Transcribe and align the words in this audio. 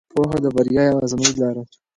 پوهه 0.13 0.37
د 0.43 0.45
بریا 0.55 0.81
یوازینۍ 0.85 1.29
لار 1.39 1.55
ده. 1.59 1.63